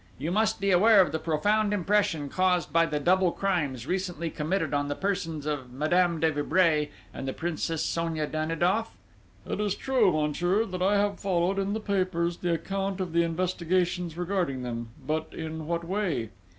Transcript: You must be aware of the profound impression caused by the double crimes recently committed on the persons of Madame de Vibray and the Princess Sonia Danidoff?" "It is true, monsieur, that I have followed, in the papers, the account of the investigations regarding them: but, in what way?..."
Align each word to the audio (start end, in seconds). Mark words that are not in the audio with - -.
You 0.17 0.31
must 0.31 0.59
be 0.59 0.71
aware 0.71 0.99
of 0.99 1.11
the 1.11 1.19
profound 1.19 1.75
impression 1.75 2.27
caused 2.27 2.73
by 2.73 2.87
the 2.87 2.99
double 2.99 3.31
crimes 3.31 3.85
recently 3.85 4.31
committed 4.31 4.73
on 4.73 4.87
the 4.87 4.95
persons 4.95 5.45
of 5.45 5.71
Madame 5.71 6.19
de 6.19 6.31
Vibray 6.31 6.89
and 7.13 7.27
the 7.27 7.33
Princess 7.33 7.85
Sonia 7.85 8.25
Danidoff?" 8.25 8.97
"It 9.45 9.59
is 9.59 9.75
true, 9.75 10.11
monsieur, 10.19 10.65
that 10.65 10.81
I 10.81 10.97
have 10.97 11.19
followed, 11.19 11.59
in 11.59 11.73
the 11.73 11.79
papers, 11.79 12.37
the 12.37 12.53
account 12.55 12.99
of 12.99 13.13
the 13.13 13.21
investigations 13.21 14.17
regarding 14.17 14.63
them: 14.63 14.89
but, 15.05 15.35
in 15.35 15.67
what 15.67 15.83
way?..." 15.83 16.31